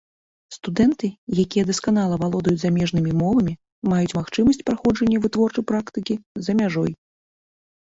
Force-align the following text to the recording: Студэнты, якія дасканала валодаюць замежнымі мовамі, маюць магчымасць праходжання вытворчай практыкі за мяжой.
Студэнты, 0.55 1.07
якія 1.43 1.65
дасканала 1.69 2.15
валодаюць 2.23 2.61
замежнымі 2.63 3.11
мовамі, 3.21 3.53
маюць 3.93 4.17
магчымасць 4.21 4.65
праходжання 4.73 5.23
вытворчай 5.29 5.63
практыкі 5.75 6.19
за 6.49 6.61
мяжой. 6.65 6.91